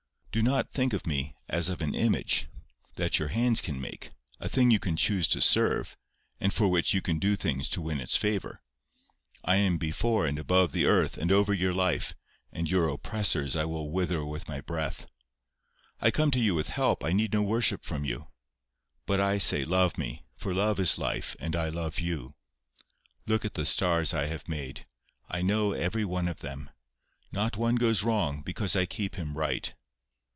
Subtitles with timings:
[0.33, 2.47] Do not think of me as of an image
[2.95, 5.97] that your hands can make, a thing you can choose to serve,
[6.39, 8.61] and for which you can do things to win its favour.
[9.43, 12.15] I am before and above the earth, and over your life,
[12.49, 15.05] and your oppressors I will wither with my breath.
[15.99, 17.03] I come to you with help.
[17.03, 18.29] I need no worship from you.
[19.05, 22.35] But I say love me, for love is life, and I love you.
[23.25, 24.85] Look at the stars I have made.
[25.29, 26.69] I know every one of them.
[27.33, 29.73] Not one goes wrong, because I keep him right.